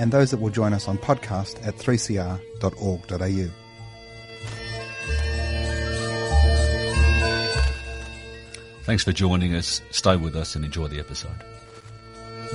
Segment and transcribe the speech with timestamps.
[0.00, 3.50] and those that will join us on podcast at 3cr.org.au.
[8.84, 9.82] Thanks for joining us.
[9.90, 11.44] Stay with us and enjoy the episode.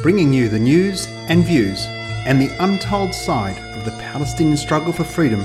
[0.02, 1.86] Bringing you the news and views
[2.26, 5.40] and the untold side of the Palestinian struggle for freedom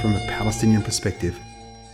[0.00, 1.36] from a Palestinian perspective.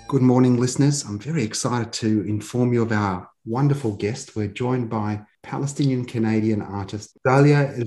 [0.06, 1.02] Good morning, listeners.
[1.04, 4.36] I'm very excited to inform you of our wonderful guest.
[4.36, 7.86] We're joined by Palestinian Canadian artist Dalia El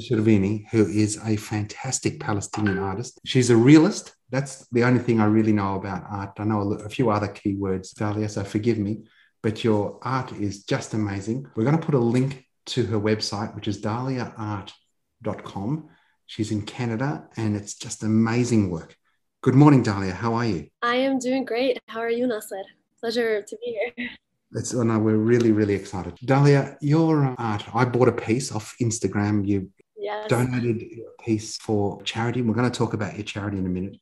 [0.71, 3.19] who is a fantastic Palestinian artist.
[3.25, 4.15] She's a realist.
[4.29, 6.39] That's the only thing I really know about art.
[6.39, 9.03] I know a few other keywords, Dalia, so forgive me,
[9.43, 11.47] but your art is just amazing.
[11.55, 15.89] We're going to put a link to her website, which is daliaart.com.
[16.27, 18.95] She's in Canada and it's just amazing work.
[19.41, 20.13] Good morning, Dalia.
[20.13, 20.69] How are you?
[20.81, 21.77] I am doing great.
[21.87, 22.63] How are you, Nasser?
[23.01, 24.09] Pleasure to be here.
[24.53, 26.15] It's, oh no, we're really, really excited.
[26.17, 29.47] Dalia, your uh, art, I bought a piece off Instagram.
[29.47, 30.27] You yes.
[30.27, 32.41] donated a piece for charity.
[32.41, 33.97] We're going to talk about your charity in a minute.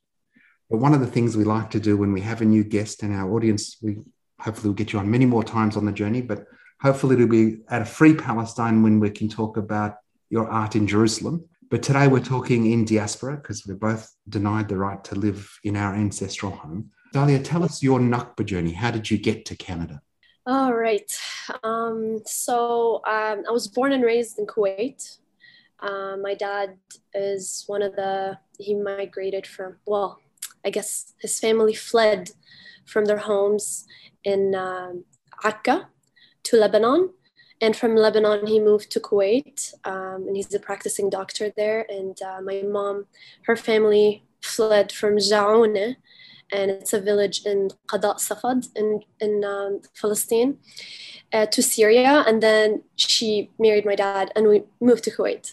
[0.70, 3.02] But one of the things we like to do when we have a new guest
[3.02, 3.98] in our audience, we
[4.40, 6.44] hopefully will get you on many more times on the journey, but
[6.80, 9.96] hopefully it'll be at a free Palestine when we can talk about
[10.30, 11.44] your art in Jerusalem.
[11.70, 15.76] But today we're talking in diaspora because we're both denied the right to live in
[15.76, 16.90] our ancestral home.
[17.14, 18.72] Dalia, tell us your Nakba journey.
[18.72, 20.00] How did you get to Canada?
[20.48, 21.12] All right.
[21.62, 25.18] Um, so um, I was born and raised in Kuwait.
[25.78, 26.78] Uh, my dad
[27.12, 30.18] is one of the, he migrated from, well,
[30.64, 32.30] I guess his family fled
[32.86, 33.86] from their homes
[34.24, 35.04] in um,
[35.44, 35.90] Akka
[36.44, 37.10] to Lebanon
[37.60, 41.86] and from Lebanon, he moved to Kuwait, um, and he's a practicing doctor there.
[41.88, 43.06] And uh, my mom,
[43.46, 45.96] her family fled from Jaoune,
[46.52, 50.58] and it's a village in Qada Safad in, in um, Palestine,
[51.32, 52.24] uh, to Syria.
[52.26, 55.52] And then she married my dad, and we moved to Kuwait.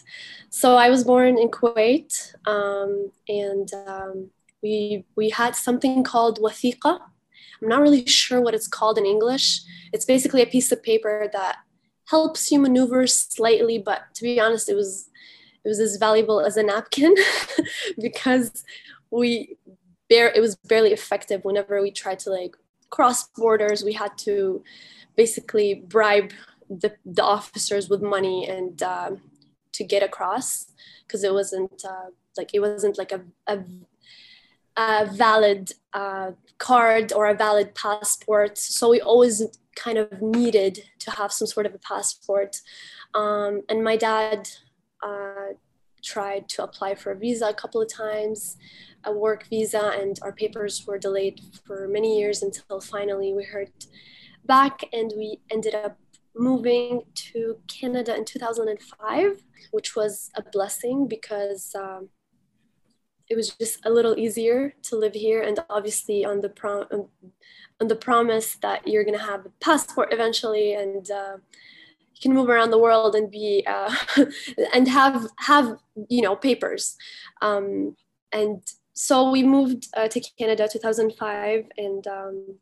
[0.50, 4.30] So I was born in Kuwait, um, and um,
[4.62, 7.00] we, we had something called wathiqa.
[7.62, 9.60] I'm not really sure what it's called in English.
[9.92, 11.56] It's basically a piece of paper that
[12.08, 15.10] helps you maneuver slightly, but to be honest, it was
[15.64, 17.12] it was as valuable as a napkin
[18.00, 18.62] because
[19.10, 19.56] we
[20.08, 22.56] bare it was barely effective whenever we tried to like
[22.90, 23.84] cross borders.
[23.84, 24.62] We had to
[25.16, 26.32] basically bribe
[26.68, 29.20] the, the officers with money and um,
[29.72, 30.66] to get across
[31.06, 33.60] because it wasn't uh, like it wasn't like a, a,
[34.76, 38.58] a valid uh, card or a valid passport.
[38.58, 39.42] So we always
[39.74, 42.60] kind of needed to have some sort of a passport.
[43.14, 44.48] Um, and my dad
[45.02, 45.54] uh,
[46.02, 48.56] tried to apply for a visa a couple of times,
[49.06, 53.70] a work visa, and our papers were delayed for many years until finally we heard
[54.44, 55.98] back and we ended up
[56.34, 62.10] moving to Canada in 2005, which was a blessing because um,
[63.28, 67.08] it was just a little easier to live here and obviously on the prom-
[67.80, 71.36] on the promise that you're going to have a passport eventually and uh,
[72.16, 73.94] you can move around the world and be uh,
[74.74, 75.78] and have have
[76.08, 76.96] you know papers.
[77.42, 77.96] Um,
[78.32, 78.62] and
[78.96, 82.56] so we moved uh, to canada 2005 and um,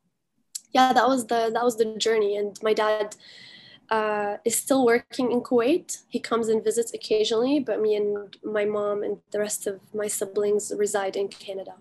[0.72, 3.15] yeah that was the that was the journey and my dad
[3.91, 5.99] uh, is still working in Kuwait.
[6.09, 10.09] He comes and visits occasionally, but me and my mom and the rest of my
[10.09, 11.75] siblings reside in Canada.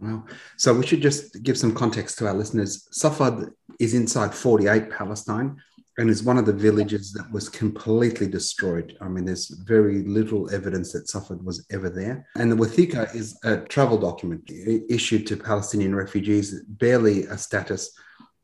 [0.00, 0.24] Wow.
[0.56, 2.88] So we should just give some context to our listeners.
[2.92, 3.50] Safad
[3.80, 5.60] is inside 48 Palestine
[5.98, 8.96] and is one of the villages that was completely destroyed.
[9.00, 12.24] I mean, there's very little evidence that Safad was ever there.
[12.36, 14.48] And the Wathika is a travel document
[14.88, 17.90] issued to Palestinian refugees, barely a status.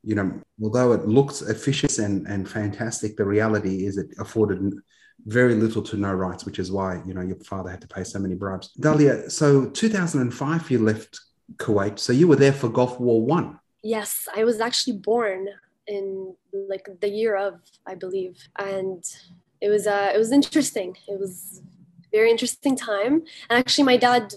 [0.03, 4.75] You know, although it looks efficient and, and fantastic, the reality is it afforded
[5.27, 8.03] very little to no rights, which is why, you know, your father had to pay
[8.03, 8.73] so many bribes.
[8.81, 11.21] Dalia, so 2005, you left
[11.57, 12.00] Kuwait.
[12.00, 13.61] So you were there for Gulf War One.
[13.83, 15.47] Yes, I was actually born
[15.87, 19.05] in like the year of, I believe, and
[19.61, 20.97] it was uh, it was interesting.
[21.09, 21.63] It was
[22.13, 23.23] very interesting time.
[23.49, 24.35] And actually, my dad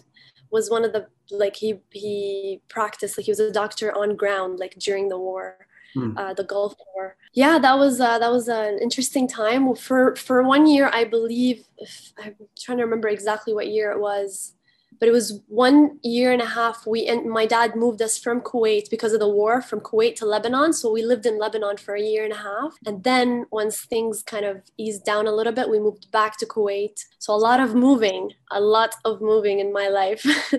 [0.51, 4.59] was one of the like he he practiced like he was a doctor on ground
[4.59, 5.57] like during the war.
[5.93, 6.17] Hmm.
[6.17, 7.15] Uh, the Gulf War.
[7.33, 9.73] Yeah, that was uh, that was an interesting time.
[9.75, 11.65] For for one year, I believe.
[11.77, 14.56] If, I'm trying to remember exactly what year it was
[14.99, 18.41] but it was one year and a half we and my dad moved us from
[18.41, 20.73] kuwait because of the war from kuwait to lebanon.
[20.73, 22.77] So we lived in lebanon for a year and a half.
[22.85, 26.45] And then once things kind of eased down a little bit we moved back to
[26.45, 26.99] kuwait.
[27.19, 30.25] So a lot of moving a lot of moving in my life.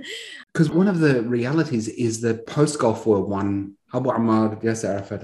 [0.52, 5.22] Because one of the realities is that post gulf war one abu ammar yasser arafat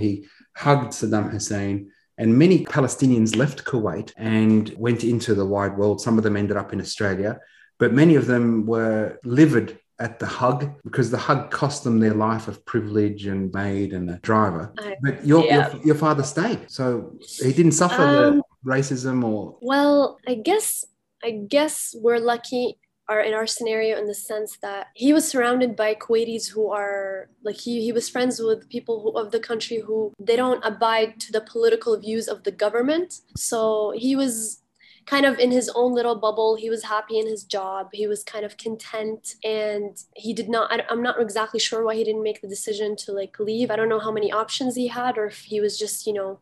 [0.00, 0.26] he
[0.56, 6.00] hugged saddam hussein and many Palestinians left Kuwait and went into the wide world.
[6.00, 7.38] Some of them ended up in Australia
[7.78, 12.14] but many of them were livid at the hug because the hug cost them their
[12.14, 14.72] life of privilege and maid and a driver.
[15.02, 15.72] But your, yeah.
[15.72, 19.56] your, your father stayed, so he didn't suffer um, the racism or.
[19.60, 20.84] Well, I guess
[21.24, 22.78] I guess we're lucky
[23.08, 27.30] are in our scenario in the sense that he was surrounded by Kuwaitis who are
[27.42, 31.18] like he he was friends with people who, of the country who they don't abide
[31.20, 33.20] to the political views of the government.
[33.36, 34.62] So he was
[35.08, 36.54] kind of in his own little bubble.
[36.54, 37.88] He was happy in his job.
[37.92, 41.94] He was kind of content and he did not, I, am not exactly sure why
[41.94, 43.70] he didn't make the decision to like leave.
[43.70, 46.40] I don't know how many options he had or if he was just, you know,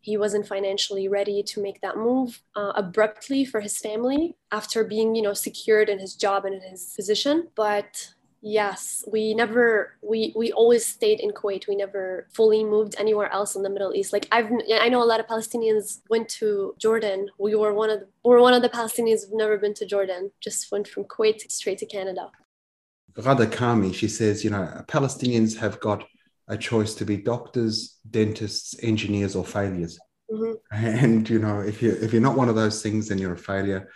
[0.00, 5.14] he wasn't financially ready to make that move uh, abruptly for his family after being,
[5.14, 7.48] you know, secured in his job and in his position.
[7.54, 8.12] But
[8.44, 11.68] Yes, we never we we always stayed in Kuwait.
[11.68, 14.12] We never fully moved anywhere else in the Middle East.
[14.12, 14.50] Like I've
[14.80, 17.28] I know a lot of Palestinians went to Jordan.
[17.38, 19.86] We were one of the, we were one of the Palestinians who've never been to
[19.86, 20.32] Jordan.
[20.40, 22.32] Just went from Kuwait straight to Canada.
[23.14, 26.02] Ghada Karmi, she says, you know, Palestinians have got
[26.48, 29.98] a choice to be doctors, dentists, engineers, or failures.
[30.32, 30.54] Mm-hmm.
[30.72, 33.38] And you know, if you if you're not one of those things, then you're a
[33.38, 33.88] failure.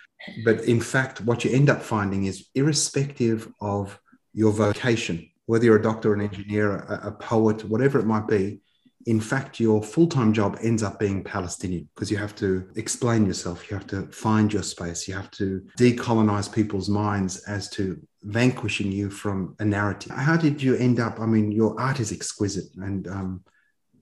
[0.44, 3.98] But in fact, what you end up finding is, irrespective of
[4.36, 8.60] your vocation, whether you're a doctor, an engineer, a, a poet, whatever it might be,
[9.06, 13.24] in fact, your full time job ends up being Palestinian because you have to explain
[13.24, 18.00] yourself, you have to find your space, you have to decolonize people's minds as to
[18.24, 20.12] vanquishing you from a narrative.
[20.12, 21.20] How did you end up?
[21.20, 22.74] I mean, your art is exquisite.
[22.78, 23.44] And um,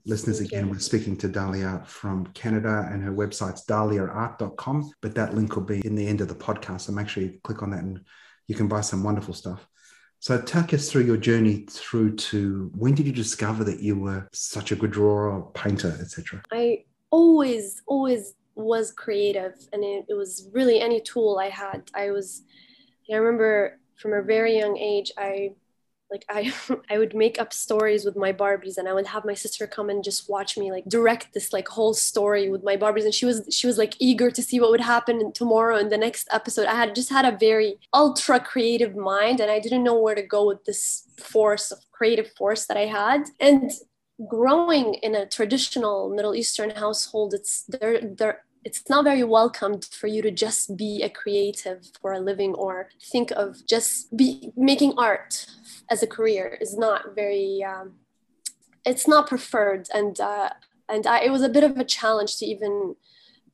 [0.07, 4.91] listeners, again, we're speaking to Dalia from Canada, and her website's daliaart.com.
[5.03, 6.83] But that link will be in the end of the podcast.
[6.83, 8.01] So make sure you click on that and
[8.49, 9.69] you can buy some wonderful stuff.
[10.25, 14.27] So take us through your journey through to when did you discover that you were
[14.33, 16.41] such a good drawer, painter, etc.
[16.51, 21.91] I always, always was creative, and it, it was really any tool I had.
[21.95, 22.43] I was.
[23.13, 25.51] I remember from a very young age, I
[26.11, 26.53] like i
[26.91, 29.91] i would make up stories with my barbies and i would have my sister come
[29.91, 33.05] and just watch me like direct this like whole story with my barbies.
[33.05, 35.99] And she was she was like eager to see what would happen tomorrow in the
[35.99, 36.67] next episode.
[36.67, 40.23] I had just had a very ultra creative mind and i didn't know where to
[40.23, 43.25] go with this force of creative force that i had.
[43.41, 43.71] And
[44.29, 50.07] growing in a traditional middle eastern household it's there there it's not very welcomed for
[50.07, 54.95] you to just be a creative for a living or think of just be making
[54.97, 55.47] art
[55.91, 57.93] as a career is not very um,
[58.85, 59.89] it's not preferred.
[59.93, 60.51] And uh,
[60.89, 62.97] and I, it was a bit of a challenge to even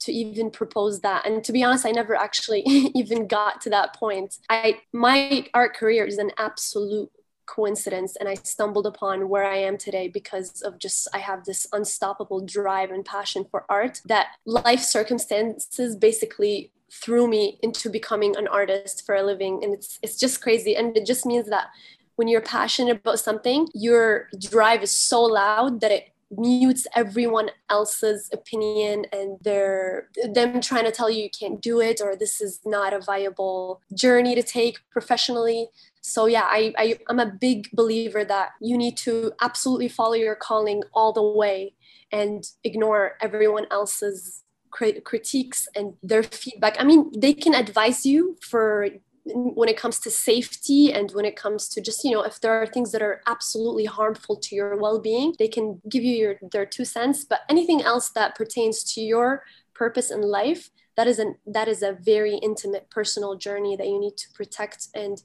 [0.00, 1.26] to even propose that.
[1.26, 4.38] And to be honest i never actually even got to that point.
[4.48, 7.10] I my art career is an absolute
[7.56, 11.66] coincidence and i stumbled upon where i am today because of just i have this
[11.72, 18.48] unstoppable drive and passion for art that life circumstances basically threw me into becoming an
[18.48, 19.62] artist for a living.
[19.62, 20.76] And it's it's just crazy.
[20.76, 21.68] And it just means that
[22.16, 28.30] when you're passionate about something, your drive is so loud that it mutes everyone else's
[28.32, 32.60] opinion and they're them trying to tell you you can't do it or this is
[32.64, 35.68] not a viable journey to take professionally.
[36.02, 40.34] So yeah I, I i'm a big believer that you need to absolutely follow your
[40.34, 41.74] calling all the way
[42.12, 46.76] and ignore everyone else's critiques and their feedback.
[46.78, 48.88] I mean they can advise you for
[49.24, 52.52] when it comes to safety and when it comes to just you know if there
[52.52, 56.66] are things that are absolutely harmful to your well-being they can give you your their
[56.66, 57.24] two cents.
[57.24, 61.82] But anything else that pertains to your purpose in life that is an that is
[61.82, 65.22] a very intimate personal journey that you need to protect and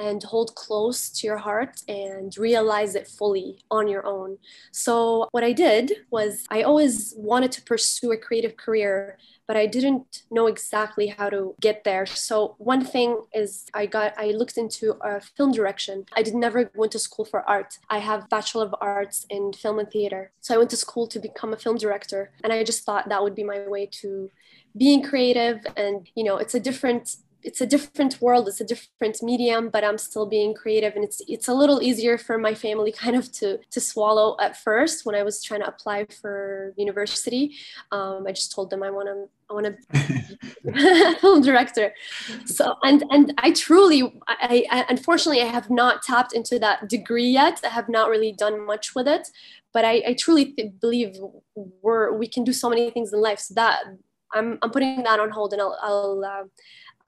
[0.00, 4.38] and hold close to your heart and realize it fully on your own.
[4.72, 9.66] So, what I did was I always wanted to pursue a creative career, but I
[9.66, 12.06] didn't know exactly how to get there.
[12.06, 16.06] So, one thing is I got I looked into a film direction.
[16.16, 17.78] I did never went to school for art.
[17.90, 20.32] I have Bachelor of Arts in film and theater.
[20.40, 23.22] So, I went to school to become a film director, and I just thought that
[23.22, 24.30] would be my way to
[24.76, 29.22] being creative and you know it's a different it's a different world it's a different
[29.22, 32.92] medium but i'm still being creative and it's it's a little easier for my family
[33.04, 37.56] kind of to to swallow at first when i was trying to apply for university.
[37.92, 41.92] Um, i just told them i want to i want to film director.
[42.44, 47.30] So and and i truly I, I unfortunately i have not tapped into that degree
[47.30, 47.60] yet.
[47.64, 49.28] I have not really done much with it
[49.72, 51.16] but i, I truly th- believe
[51.54, 53.40] we're we can do so many things in life.
[53.40, 53.78] So that
[54.32, 56.44] i'm, I'm putting that on hold and i'll, I'll uh,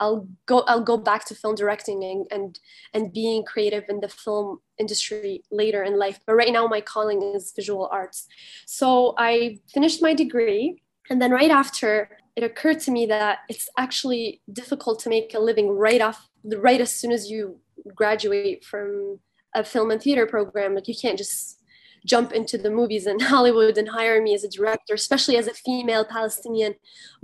[0.03, 2.59] I'll go I'll go back to film directing and, and
[2.93, 6.19] and being creative in the film industry later in life.
[6.27, 8.27] But right now my calling is visual arts.
[8.67, 13.69] So I finished my degree and then right after it occurred to me that it's
[13.79, 16.29] actually difficult to make a living right off
[16.69, 17.61] right as soon as you
[17.95, 19.21] graduate from
[19.55, 20.75] a film and theater program.
[20.75, 21.62] Like you can't just
[22.07, 25.55] jump into the movies in Hollywood and hire me as a director, especially as a
[25.55, 26.75] female Palestinian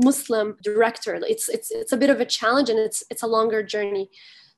[0.02, 1.14] Muslim director.
[1.14, 4.10] It's it's it's a bit of a challenge and it's it's a longer journey.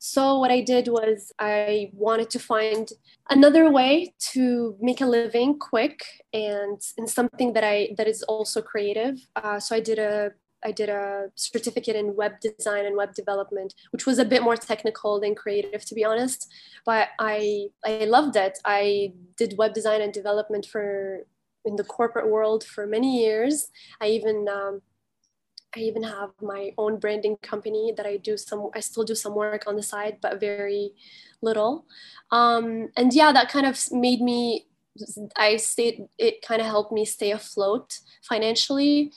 [0.02, 2.90] So what I did was I wanted to find
[3.28, 6.00] another way to make a living quick
[6.32, 9.20] and in something that I that is also creative.
[9.36, 10.32] Uh, so I did a
[10.64, 14.56] I did a certificate in web design and web development, which was a bit more
[14.56, 16.52] technical than creative, to be honest.
[16.84, 18.58] But I I loved it.
[18.64, 21.26] I did web design and development for
[21.64, 23.70] in the corporate world for many years.
[24.00, 24.82] I even um,
[25.74, 28.70] I even have my own branding company that I do some.
[28.74, 30.92] I still do some work on the side, but very
[31.42, 31.86] little.
[32.30, 34.66] Um, and yeah, that kind of made me.
[35.36, 36.06] I stayed.
[36.18, 39.12] It kind of helped me stay afloat financially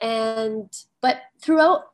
[0.00, 0.70] and
[1.00, 1.90] but throughout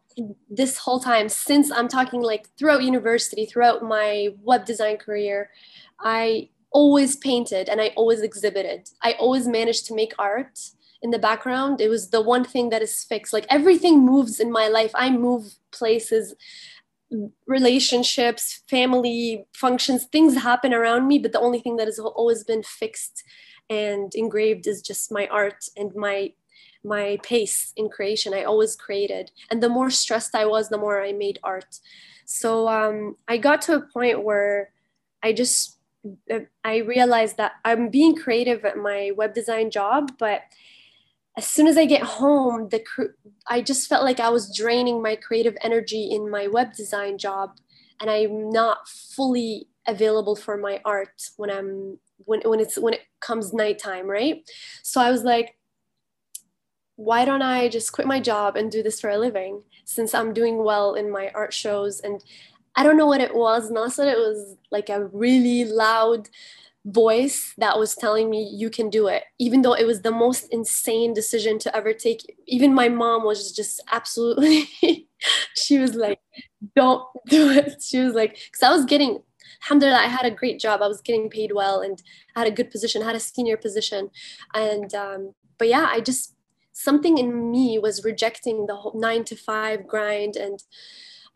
[0.50, 5.50] this whole time since i'm talking like throughout university throughout my web design career
[6.00, 8.88] i always painted and i always exhibited.
[9.02, 10.58] I always managed to make art
[11.02, 11.80] in the background.
[11.80, 13.32] It was the one thing that is fixed.
[13.32, 14.92] Like everything moves in my life.
[14.94, 16.34] I move places
[17.48, 22.62] relationships family functions things happen around me but the only thing that has always been
[22.62, 23.24] fixed
[23.68, 26.32] and engraved is just my art and my
[26.84, 28.34] my pace in creation.
[28.34, 29.30] I always created.
[29.50, 31.78] And the more stressed I was, the more I made art.
[32.24, 34.70] So um, I got to a point where
[35.22, 35.78] I just,
[36.32, 40.42] uh, I realized that I'm being creative at my web design job, but
[41.36, 42.82] as soon as I get home, the
[43.46, 47.56] I just felt like I was draining my creative energy in my web design job,
[48.00, 53.02] and I'm not fully available for my art when I'm when when it's when it
[53.20, 54.42] comes nighttime, right?
[54.82, 55.56] So I was like,
[57.00, 60.34] why don't I just quit my job and do this for a living since I'm
[60.34, 61.98] doing well in my art shows?
[62.00, 62.22] And
[62.76, 63.70] I don't know what it was.
[63.70, 66.28] Nasser, it was like a really loud
[66.84, 70.48] voice that was telling me you can do it even though it was the most
[70.50, 74.66] insane decision to ever take even my mom was just absolutely
[75.54, 76.18] she was like
[76.74, 79.22] don't do it she was like because i was getting
[79.62, 82.02] alhamdulillah i had a great job i was getting paid well and
[82.34, 84.08] had a good position had a senior position
[84.54, 86.34] and um, but yeah i just
[86.72, 90.62] something in me was rejecting the whole nine to five grind and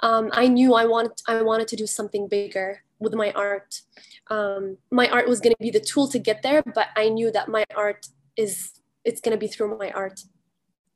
[0.01, 3.83] um, i knew i wanted i wanted to do something bigger with my art.
[4.31, 7.31] Um, my art was going to be the tool to get there but i knew
[7.33, 10.21] that my art is it's going to be through my art.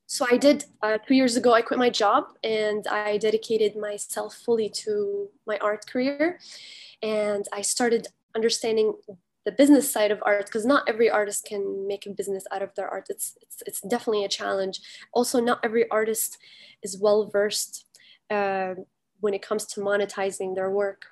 [0.07, 4.35] So i did uh, two years ago i quit my job and i dedicated myself
[4.35, 6.39] fully to my art career.
[7.03, 8.93] And i started understanding
[9.45, 12.73] the business side of art because not every artist can make a business out of
[12.75, 14.81] their art it's, it's, it's definitely a challenge.
[15.13, 16.37] Also not every artist
[16.83, 17.85] is well versed
[18.29, 18.75] uh,
[19.21, 21.03] when it comes to monetizing their work.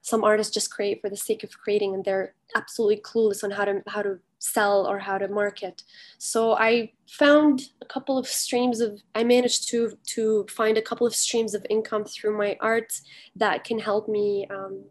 [0.00, 3.64] Some artists just create for the sake of creating and they're absolutely clueless on how
[3.64, 5.82] to how to sell or how to market.
[6.18, 11.06] So i found a couple of streams of i managed to to find a couple
[11.06, 12.92] of streams of income through my art
[13.36, 14.84] that can help me um,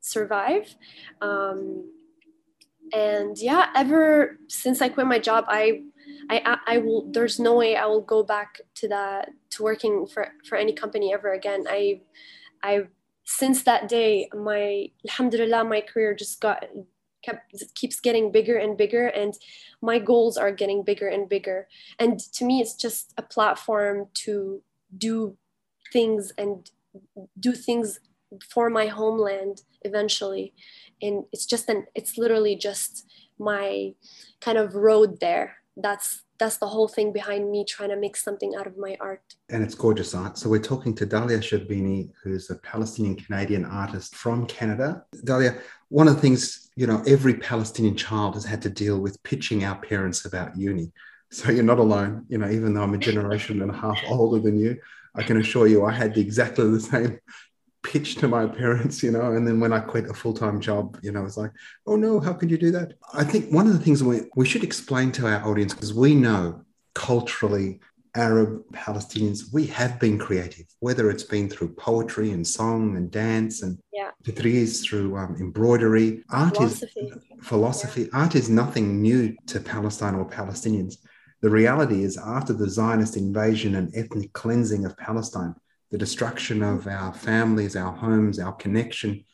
[0.00, 0.74] survive.
[1.20, 1.90] Um,
[2.94, 5.82] and yeah ever since i quit my job i
[6.30, 10.32] i i will there's no way i will go back to that to working for
[10.48, 11.64] for any company ever again.
[11.68, 12.00] I
[12.62, 12.84] i
[13.24, 16.64] since that day my alhamdulillah my career just got
[17.24, 19.34] kept keeps getting bigger and bigger and
[19.80, 21.68] my goals are getting bigger and bigger.
[21.98, 24.62] And to me it's just a platform to
[24.96, 25.36] do
[25.92, 26.70] things and
[27.38, 28.00] do things
[28.50, 30.52] for my homeland eventually
[31.04, 33.06] and it's just an it's literally just
[33.38, 33.92] my
[34.40, 38.54] kind of road there that's that's the whole thing behind me trying to make something
[38.56, 39.22] out of my art.
[39.50, 40.36] And it's gorgeous art.
[40.36, 45.04] So we're talking to Dalia Sherbini, who's a Palestinian Canadian artist from Canada.
[45.24, 49.22] Dalia, one of the things, you know, every Palestinian child has had to deal with
[49.22, 50.92] pitching our parents about uni.
[51.30, 52.26] So you're not alone.
[52.28, 54.78] You know, even though I'm a generation and a half older than you,
[55.14, 57.20] I can assure you I had exactly the same
[57.84, 59.32] pitch to my parents, you know.
[59.32, 61.52] And then when I quit a full time job, you know, it's like,
[61.86, 62.94] oh no, how could you do that?
[63.12, 66.14] I think one of the things we, we should explain to our audience, because we
[66.14, 66.62] know
[66.94, 67.80] culturally
[68.16, 73.62] Arab Palestinians, we have been creative, whether it's been through poetry and song and dance
[73.62, 74.10] and yeah.
[74.24, 76.22] through um, embroidery.
[76.30, 77.00] Art philosophy.
[77.00, 78.02] is philosophy.
[78.02, 78.20] Yeah.
[78.20, 80.96] Art is nothing new to Palestine or Palestinians.
[81.42, 85.54] The reality is, after the Zionist invasion and ethnic cleansing of Palestine,
[85.94, 89.24] the destruction of our families, our homes, our connection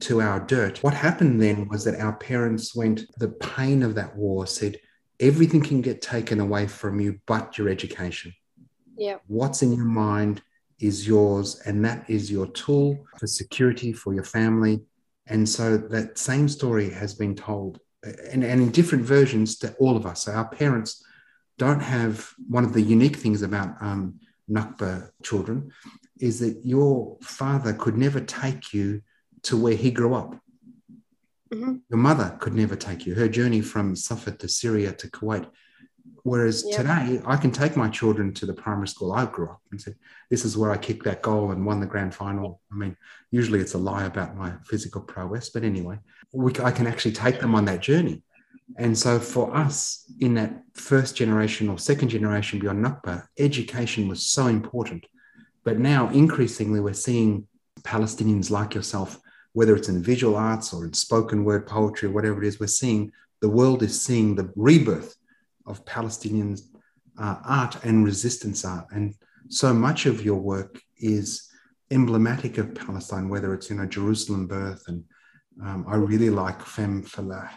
[0.00, 4.16] to our dirt, what happened then was that our parents went, the pain of that
[4.16, 4.80] war said,
[5.20, 8.32] everything can get taken away from you but your education.
[8.96, 9.16] Yeah.
[9.26, 10.40] What's in your mind
[10.78, 14.80] is yours, and that is your tool for security for your family.
[15.26, 17.78] And so that same story has been told
[18.32, 20.22] and, and in different versions to all of us.
[20.22, 21.04] So our parents
[21.58, 24.18] don't have one of the unique things about um,
[24.50, 25.72] Nakba children
[26.20, 29.02] is that your father could never take you
[29.42, 30.34] to where he grew up.
[31.52, 31.76] Mm-hmm.
[31.88, 33.14] Your mother could never take you.
[33.14, 35.46] Her journey from Safed to Syria to Kuwait.
[36.22, 36.76] Whereas yeah.
[36.78, 39.92] today, I can take my children to the primary school I grew up and say,
[40.28, 42.60] This is where I kicked that goal and won the grand final.
[42.72, 42.96] I mean,
[43.30, 46.00] usually it's a lie about my physical prowess, but anyway,
[46.32, 48.22] we, I can actually take them on that journey.
[48.76, 54.24] And so for us in that first generation or second generation beyond Nakba, education was
[54.24, 55.06] so important.
[55.66, 57.46] But now increasingly, we're seeing
[57.82, 59.20] Palestinians like yourself
[59.56, 62.66] whether it's in visual arts or in spoken word poetry or whatever it is, we're
[62.66, 65.16] seeing the world is seeing the rebirth
[65.64, 66.54] of Palestinian
[67.18, 68.86] uh, art and resistance art.
[68.92, 69.14] And
[69.48, 71.50] so much of your work is
[71.90, 75.02] emblematic of Palestine, whether it's you know Jerusalem birth, and
[75.64, 77.48] um, I really like Femme Falah,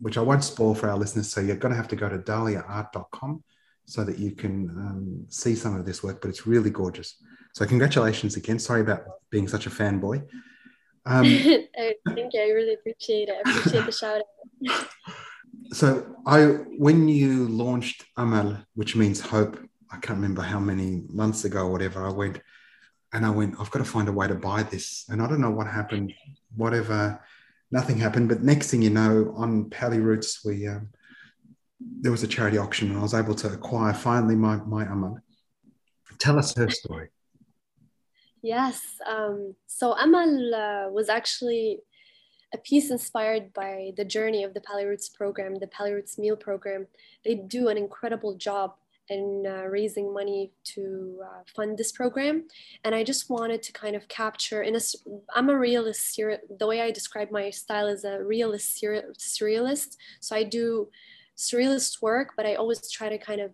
[0.00, 1.28] which I won't spoil for our listeners.
[1.28, 3.44] So you're going to have to go to daliaart.com
[3.84, 7.22] so that you can um, see some of this work, but it's really gorgeous.
[7.52, 8.58] So congratulations again.
[8.58, 10.26] Sorry about being such a fanboy.
[11.04, 12.40] Um, Thank you.
[12.40, 13.34] I really appreciate it.
[13.44, 14.86] I appreciate the shout out.
[15.72, 16.44] so I,
[16.78, 19.58] when you launched Amal, which means hope,
[19.90, 22.40] I can't remember how many months ago, or whatever, I went
[23.12, 25.06] and I went, I've got to find a way to buy this.
[25.08, 26.14] And I don't know what happened,
[26.54, 27.20] whatever,
[27.72, 28.28] nothing happened.
[28.28, 30.90] But next thing you know, on Pali Roots, we, um,
[31.80, 35.18] there was a charity auction and I was able to acquire finally my, my Amal.
[36.18, 37.08] Tell us her story.
[38.42, 38.82] Yes.
[39.08, 41.78] Um, so Amal uh, was actually
[42.52, 46.36] a piece inspired by the journey of the Pali Roots program, the Pali Roots meal
[46.36, 46.86] program.
[47.24, 48.74] They do an incredible job
[49.08, 52.44] in uh, raising money to uh, fund this program.
[52.84, 54.80] And I just wanted to kind of capture in a,
[55.34, 56.20] I'm a realist,
[56.58, 58.82] the way I describe my style is a realist
[59.18, 59.96] surrealist.
[60.20, 60.88] So I do
[61.36, 63.52] surrealist work, but I always try to kind of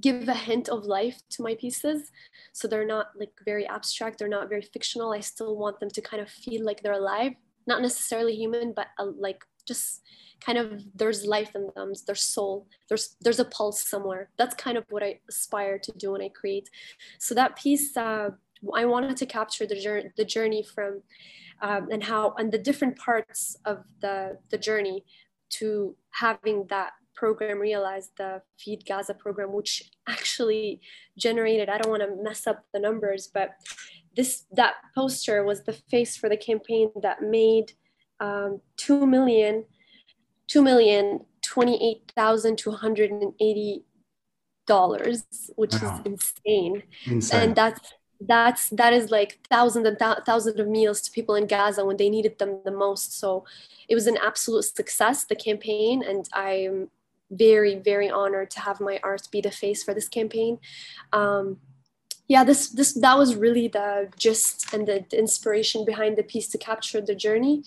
[0.00, 2.10] give a hint of life to my pieces.
[2.52, 4.18] So they're not like very abstract.
[4.18, 5.12] They're not very fictional.
[5.12, 7.32] I still want them to kind of feel like they're alive.
[7.66, 10.02] Not necessarily human but uh, like just
[10.40, 11.92] kind of there's life in them.
[12.06, 12.66] There's soul.
[12.88, 14.30] There's there's a pulse somewhere.
[14.38, 16.68] That's kind of what i aspire to do when i create.
[17.18, 18.30] So that piece uh,
[18.74, 21.02] i wanted to capture the journey the journey from
[21.62, 25.04] um, and how and the different parts of the the journey
[25.50, 30.80] to having that program realized, the Feed Gaza program, which actually
[31.18, 33.50] generated, I don't want to mess up the numbers, but
[34.14, 37.72] this that poster was the face for the campaign that made
[38.20, 39.64] um, 2 million,
[40.48, 43.84] 2 million, 28,280
[44.66, 45.24] dollars,
[45.56, 46.00] which wow.
[46.04, 46.82] is insane.
[47.06, 47.40] insane.
[47.40, 51.46] And that's that's that is like thousands and th- thousands of meals to people in
[51.46, 53.18] Gaza when they needed them the most.
[53.18, 53.44] So
[53.88, 56.88] it was an absolute success, the campaign, and I'm
[57.32, 60.58] very very honored to have my art be the face for this campaign.
[61.12, 61.58] Um,
[62.28, 66.48] yeah this this that was really the gist and the, the, inspiration behind the piece
[66.48, 67.62] to capture the journey.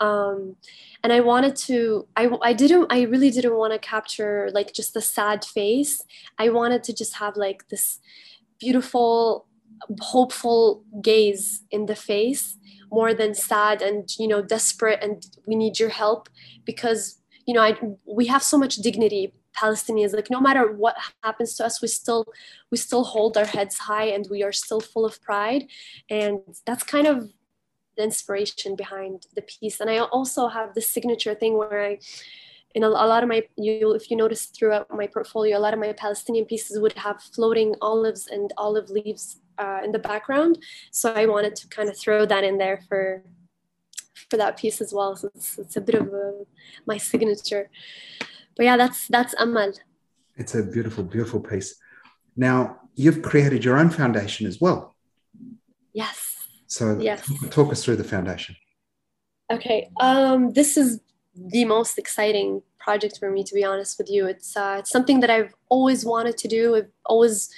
[0.00, 0.56] Um,
[1.02, 4.94] and i wanted to I, I didn't i really didn't want to capture like just
[4.94, 6.02] the sad face.
[6.38, 8.00] I wanted to just have like this
[8.58, 9.46] beautiful
[10.00, 12.58] hopeful gaze in the face
[12.90, 16.28] more than sad and you know desperate and we need your help
[16.64, 17.19] because
[17.50, 21.66] you know, I, we have so much dignity palestinians like no matter what happens to
[21.66, 22.24] us we still
[22.70, 25.64] we still hold our heads high and we are still full of pride.
[26.08, 27.16] And that's kind of
[27.96, 29.80] the inspiration behind the piece.
[29.80, 31.98] And i also have this signature thing where i
[32.76, 35.74] in a, a lot of my you if you notice throughout my portfolio a lot
[35.74, 40.52] of my palestinian pieces would have floating olives and olive leaves uh, in the background.
[40.92, 43.24] So i wanted to kind of throw that in there for
[44.28, 45.16] for that piece as well.
[45.16, 46.44] So it's, it's a bit of a,
[46.86, 47.70] my signature.
[48.56, 49.72] But yeah, that's that's Amal.
[50.36, 51.76] It's a beautiful, beautiful piece.
[52.36, 54.96] Now, you've created your own foundation as well.
[55.92, 56.36] Yes.
[56.66, 57.26] So, yes.
[57.26, 58.56] talk, talk us through the foundation.
[59.52, 59.90] Okay.
[60.00, 61.00] Um, this is
[61.34, 64.26] the most exciting project for me, to be honest with you.
[64.26, 66.76] It's, uh, it's something that I've always wanted to do.
[66.76, 67.50] I've always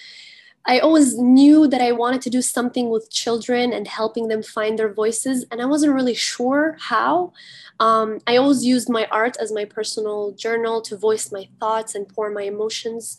[0.64, 4.79] I always knew that I wanted to do something with children and helping them find
[4.79, 7.33] their voices, and I wasn't really sure how.
[7.81, 12.09] Um, I always used my art as my personal journal to voice my thoughts and
[12.09, 13.18] pour my emotions,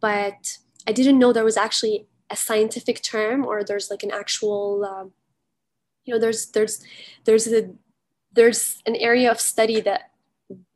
[0.00, 4.84] but I didn't know there was actually a scientific term or there's like an actual,
[4.84, 5.12] um,
[6.04, 6.84] you know, there's there's
[7.24, 7.70] there's a
[8.32, 10.10] there's an area of study that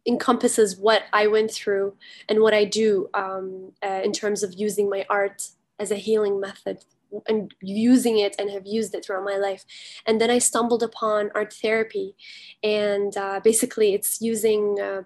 [0.07, 1.95] encompasses what I went through
[2.29, 6.41] and what I do um, uh, in terms of using my art as a healing
[6.41, 6.85] method
[7.27, 9.65] and using it and have used it throughout my life.
[10.07, 12.15] And then I stumbled upon art therapy,
[12.63, 15.03] and uh, basically it's using uh,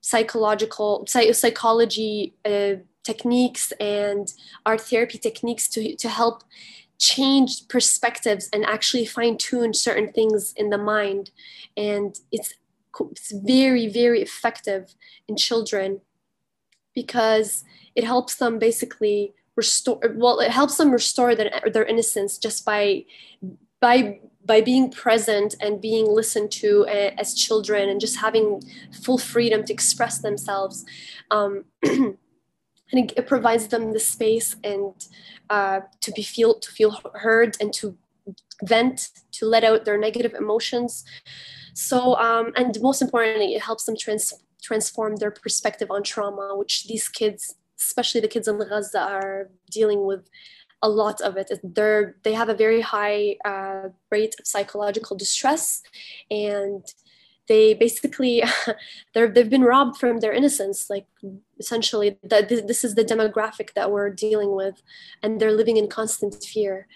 [0.00, 2.74] psychological psych- psychology uh,
[3.04, 4.32] techniques and
[4.64, 6.42] art therapy techniques to to help
[6.98, 11.30] change perspectives and actually fine tune certain things in the mind.
[11.76, 12.54] And it's
[13.12, 14.94] it's very very effective
[15.28, 16.00] in children
[16.94, 22.64] because it helps them basically restore well it helps them restore their, their innocence just
[22.64, 23.04] by
[23.80, 28.62] by by being present and being listened to uh, as children and just having
[29.02, 30.84] full freedom to express themselves.
[31.30, 32.16] Um, and
[32.92, 34.94] it, it, provides them the space and
[35.50, 37.96] uh, to be feel to feel heard and to
[38.64, 41.04] vent to let out their negative emotions.
[41.74, 46.86] So um, and most importantly it helps them trans- transform their perspective on trauma which
[46.86, 50.28] these kids especially the kids in Gaza are dealing with
[50.82, 51.50] a lot of it.
[51.62, 55.82] They're they have a very high uh, rate of psychological distress,
[56.30, 56.84] and
[57.48, 58.42] they basically
[59.14, 60.88] they're they've been robbed from their innocence.
[60.88, 61.06] Like
[61.58, 64.82] essentially, that this is the demographic that we're dealing with,
[65.22, 66.86] and they're living in constant fear.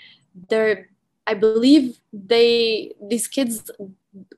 [0.49, 0.89] They're
[1.27, 3.71] I believe they these kids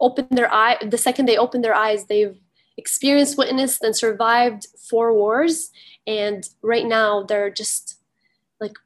[0.01, 2.39] open their eye the second they open their eyes they've
[2.77, 5.71] experienced witnessed and survived four wars.
[6.07, 7.99] And right now they're just
[8.61, 8.77] like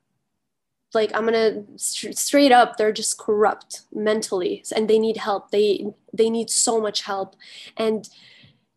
[0.95, 5.51] like i'm gonna st- straight up they're just corrupt mentally and they need help.
[5.51, 7.37] They they need so much help.
[7.77, 8.09] And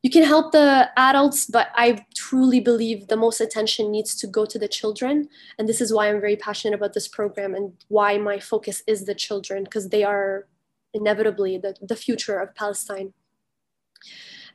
[0.01, 4.45] you can help the adults but i truly believe the most attention needs to go
[4.45, 5.29] to the children.
[5.57, 9.05] And this is why i'm very passionate about this program and why my focus is
[9.05, 10.47] the children because they are
[10.93, 13.13] inevitably the, the future of palestine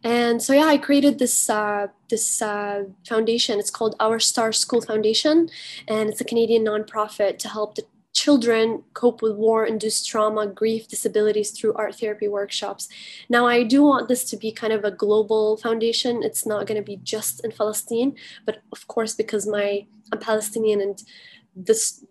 [0.05, 3.59] and so yeah, I created this uh, this uh, foundation.
[3.59, 5.49] It's called Our Star School Foundation,
[5.87, 11.51] and it's a Canadian nonprofit to help the children cope with war-induced trauma, grief, disabilities
[11.53, 12.89] through art therapy workshops.
[13.29, 16.23] Now, I do want this to be kind of a global foundation.
[16.25, 20.81] It's not going to be just in Palestine, but of course, because my I'm Palestinian
[20.81, 21.03] and
[21.55, 22.05] this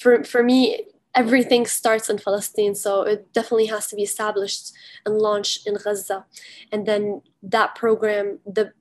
[0.00, 0.86] for for me
[1.18, 4.72] everything starts in Palestine, so it definitely has to be established
[5.04, 6.18] and launched in Gaza.
[6.72, 7.02] And then
[7.42, 8.72] that program the,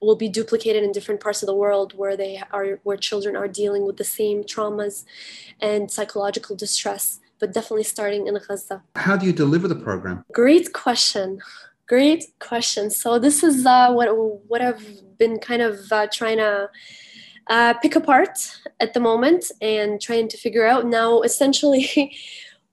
[0.00, 3.50] will be duplicated in different parts of the world where they are where children are
[3.62, 5.04] dealing with the same traumas
[5.60, 8.76] and psychological distress, but definitely starting in Gaza.
[8.96, 10.24] How do you deliver the program?
[10.32, 11.28] Great question.
[11.94, 12.84] Great question.
[12.90, 14.08] So this is uh, what
[14.50, 14.86] what I've
[15.18, 16.70] been kind of uh, trying to
[17.48, 20.86] uh, pick apart at the moment and trying to figure out.
[20.86, 22.16] Now, essentially,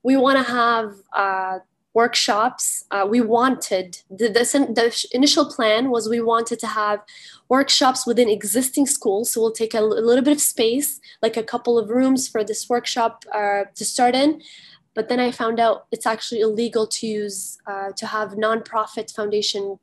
[0.02, 1.58] we want to have uh,
[1.94, 2.84] workshops.
[2.90, 7.00] Uh, we wanted the, the, the, initial plan was we wanted to have
[7.48, 9.32] workshops within existing schools.
[9.32, 12.44] So we'll take a, a little bit of space, like a couple of rooms for
[12.44, 14.40] this workshop uh, to start in.
[14.94, 19.78] But then I found out it's actually illegal to use uh, to have nonprofit foundation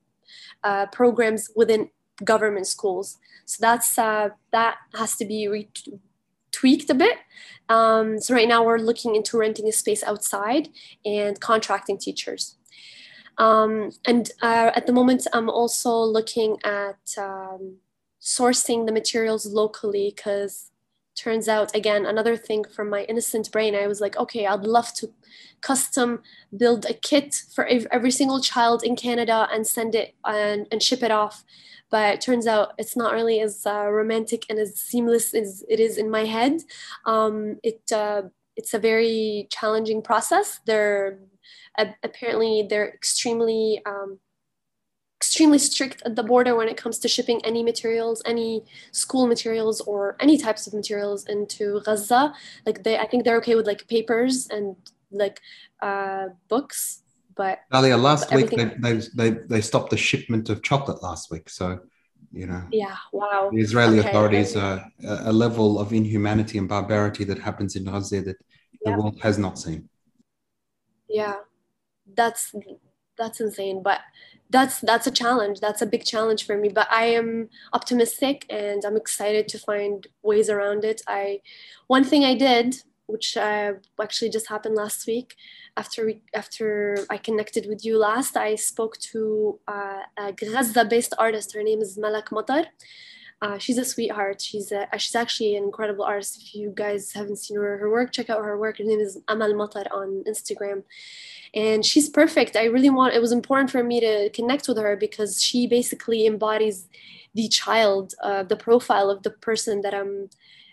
[0.63, 1.89] uh, programs within
[2.23, 3.17] government schools.
[3.47, 5.69] So that's uh, that has to be re-
[6.51, 7.17] tweaked a bit.
[7.69, 10.69] Um, so right now we're looking into renting a space outside
[11.05, 12.57] and contracting teachers.
[13.37, 17.77] Um, and uh, at the moment, I'm also looking at um,
[18.21, 20.71] sourcing the materials locally because
[21.15, 24.93] turns out again another thing from my innocent brain i was like okay i'd love
[24.93, 25.09] to
[25.61, 26.21] custom
[26.55, 31.01] build a kit for every single child in canada and send it and, and ship
[31.01, 31.43] it off
[31.89, 35.79] but it turns out it's not really as uh, romantic and as seamless as it
[35.79, 36.61] is in my head.
[37.05, 38.23] Um, it uh,
[38.55, 40.59] it's a very challenging process.
[40.65, 41.19] They're
[42.03, 44.19] apparently they're extremely um,
[45.17, 49.81] extremely strict at the border when it comes to shipping any materials, any school materials
[49.81, 52.33] or any types of materials into Gaza.
[52.65, 54.75] Like they, I think they're okay with like papers and
[55.11, 55.41] like
[55.81, 57.03] uh, books,
[57.37, 61.49] but last week they, they, they, they stopped the shipment of chocolate last week.
[61.49, 61.79] So
[62.31, 62.63] You know.
[62.71, 62.95] Yeah.
[63.13, 63.49] Wow.
[63.53, 64.09] The Israeli Okay.
[64.09, 68.37] authorities are a, a level of inhumanity and barbarity that happens in Gaza that
[68.85, 69.89] the world has not seen.
[71.09, 71.35] yeah
[72.15, 72.53] that's
[73.17, 73.99] that's insane but
[74.49, 78.79] that's that's a challenge that's a big challenge for me but i am optimistic and
[78.85, 81.39] i'm excited to find ways around it i
[81.87, 82.75] one thing i did
[83.07, 85.35] which uh, actually just happened last week
[85.75, 91.13] after we after i connected with you last i spoke to uh, a gaza based
[91.17, 92.65] artist her name is Malak Mattar
[93.41, 94.41] uh, she's a sweetheart.
[94.41, 96.41] She's a, she's actually an incredible artist.
[96.41, 98.79] If you guys haven't seen her, her work, check out her work.
[98.79, 100.83] Her name is Amal Matar on Instagram,
[101.53, 102.55] and she's perfect.
[102.55, 103.13] I really want.
[103.13, 106.87] It was important for me to connect with her because she basically embodies
[107.35, 110.29] the child, uh, the profile of the person that I'm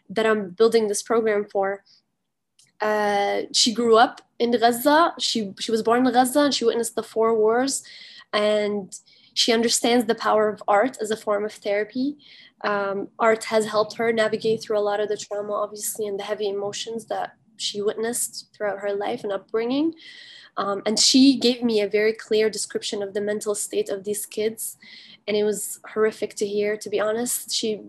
[0.08, 1.84] that I'm building this program for.
[2.84, 5.14] Uh, she grew up in Gaza.
[5.18, 7.82] She she was born in Gaza and she witnessed the four wars,
[8.34, 8.94] and
[9.32, 12.18] she understands the power of art as a form of therapy.
[12.60, 16.24] Um, art has helped her navigate through a lot of the trauma, obviously, and the
[16.24, 19.94] heavy emotions that she witnessed throughout her life and upbringing.
[20.58, 24.26] Um, and she gave me a very clear description of the mental state of these
[24.26, 24.76] kids,
[25.26, 26.76] and it was horrific to hear.
[26.76, 27.80] To be honest, she,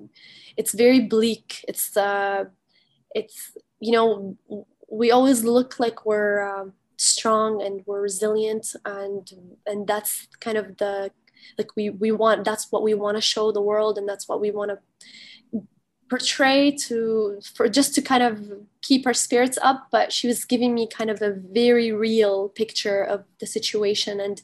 [0.55, 1.65] it's very bleak.
[1.67, 2.45] It's, uh,
[3.13, 4.37] it's you know,
[4.89, 9.29] we always look like we're um, strong and we're resilient, and
[9.65, 11.11] and that's kind of the
[11.57, 14.41] like we we want that's what we want to show the world and that's what
[14.41, 15.61] we want to
[16.09, 20.73] portray to for just to kind of keep our spirits up but she was giving
[20.73, 24.41] me kind of a very real picture of the situation and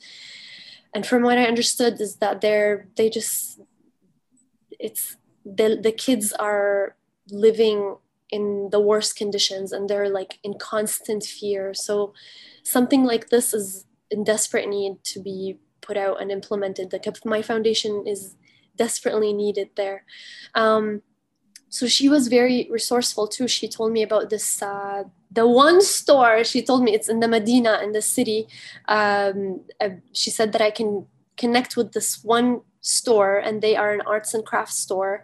[0.96, 3.60] and from what i understood is that they're they just
[4.80, 6.96] it's the the kids are
[7.30, 7.96] living
[8.32, 12.14] in the worst conditions and they're like in constant fear so
[12.64, 16.94] something like this is in desperate need to be put out and implemented.
[16.94, 18.36] Like my foundation is
[18.76, 20.06] desperately needed there.
[20.56, 21.02] Um,
[21.70, 23.48] so she was very resourceful too.
[23.48, 24.62] She told me about this.
[24.62, 28.48] Uh, the one store she told me it's in the Medina in the city.
[28.88, 29.62] Um,
[30.14, 34.34] she said that I can connect with this one store, and they are an arts
[34.34, 35.24] and crafts store.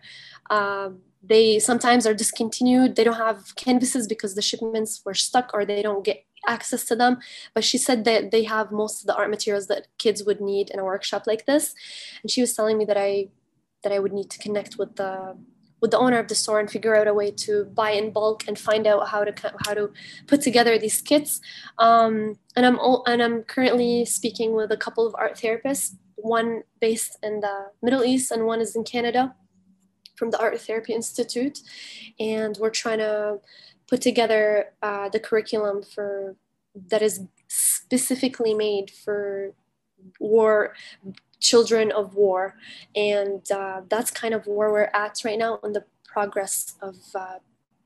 [0.49, 2.95] Um, they sometimes are discontinued.
[2.95, 6.95] They don't have canvases because the shipments were stuck, or they don't get access to
[6.95, 7.19] them.
[7.53, 10.69] But she said that they have most of the art materials that kids would need
[10.69, 11.73] in a workshop like this.
[12.21, 13.29] And she was telling me that i
[13.83, 15.37] that i would need to connect with the
[15.79, 18.47] with the owner of the store and figure out a way to buy in bulk
[18.47, 19.33] and find out how to
[19.65, 19.91] how to
[20.25, 21.39] put together these kits.
[21.77, 26.63] Um, and i'm all, and i'm currently speaking with a couple of art therapists one
[26.81, 29.35] based in the middle east and one is in canada
[30.17, 31.59] from the art therapy institute
[32.19, 33.39] and we're trying to
[33.87, 36.35] put together uh, the curriculum for
[36.89, 39.53] that is specifically made for
[40.19, 40.73] war
[41.39, 42.55] children of war.
[42.95, 47.37] And uh, that's kind of where we're at right now in the progress of uh,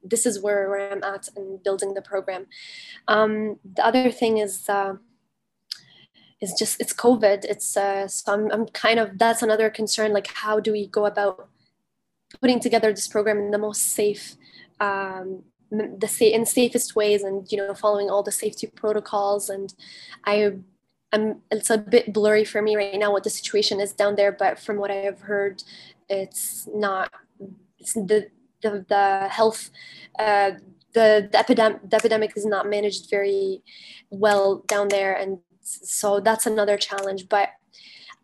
[0.03, 2.47] this is where, where i'm at in building the program.
[3.07, 4.95] Um, the other thing is uh,
[6.41, 7.45] is just it's covid.
[7.45, 11.05] It's uh, so I'm, I'm kind of that's another concern like how do we go
[11.05, 11.49] about
[12.39, 14.35] putting together this program in the most safe
[14.79, 19.49] um, the sa- in safest ways and you know following all the safety protocols.
[19.49, 19.73] And
[20.25, 20.51] i
[21.13, 24.31] i'm it's a bit blurry for me right now what the situation is down there
[24.31, 25.61] but from what i have heard
[26.09, 27.11] it's not
[27.77, 28.27] it's the
[28.61, 29.71] the, the health
[30.19, 30.51] uh,
[30.93, 33.61] the the epidemic the epidemic is not managed very
[34.09, 35.13] well down there.
[35.13, 37.29] And so that's another challenge.
[37.29, 37.49] But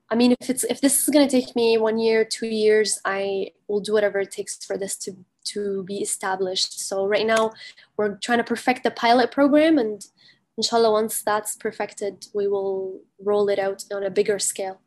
[0.09, 3.51] I mean, if it's if this is gonna take me one year, two years, I
[3.67, 5.17] will do whatever it takes for this to
[5.53, 6.87] to be established.
[6.87, 7.51] So right now,
[7.97, 10.05] we're trying to perfect the pilot program, and
[10.57, 14.79] inshallah, once that's perfected, we will roll it out on a bigger scale.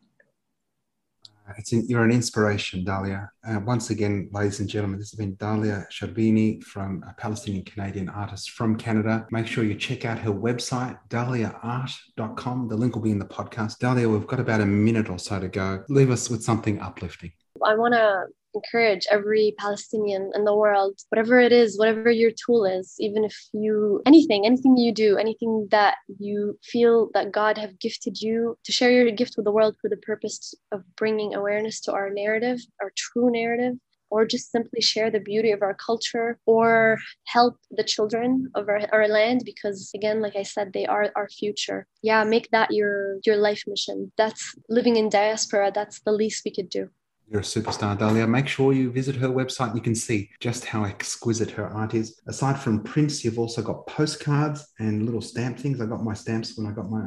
[1.72, 3.28] In, you're an inspiration, Dalia.
[3.46, 8.08] Uh, once again, ladies and gentlemen, this has been Dalia Sharbini from a Palestinian Canadian
[8.08, 9.26] artist from Canada.
[9.30, 12.68] Make sure you check out her website, daliaart.com.
[12.68, 13.78] The link will be in the podcast.
[13.78, 15.84] Dalia, we've got about a minute or so to go.
[15.88, 17.32] Leave us with something uplifting.
[17.64, 22.64] I want to encourage every Palestinian in the world, whatever it is, whatever your tool
[22.64, 27.78] is, even if you, anything, anything you do, anything that you feel that God have
[27.78, 31.80] gifted you to share your gift with the world for the purpose of bringing awareness
[31.82, 33.74] to our narrative, our true narrative,
[34.10, 38.80] or just simply share the beauty of our culture or help the children of our,
[38.92, 41.86] our land because again like i said they are our future.
[42.02, 44.12] Yeah make that your your life mission.
[44.16, 45.70] That's living in diaspora.
[45.72, 46.90] That's the least we could do
[47.30, 48.28] You're a superstar, Dalia.
[48.28, 49.76] Make sure you visit her website.
[49.76, 52.20] You can see just how exquisite her art is.
[52.26, 55.80] Aside from prints, you've also got postcards and little stamp things.
[55.80, 57.00] I got my stamps when I got my.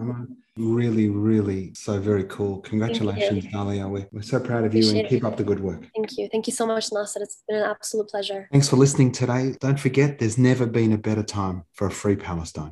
[0.55, 2.61] Really, really so very cool.
[2.61, 3.89] Congratulations, Dalia.
[3.89, 5.83] We're, we're so proud of you and keep up the good work.
[5.93, 6.29] Thank you.
[6.31, 7.21] Thank you so much, Nasser.
[7.21, 8.47] It's been an absolute pleasure.
[8.49, 9.55] Thanks for listening today.
[9.59, 12.71] Don't forget, there's never been a better time for a free Palestine.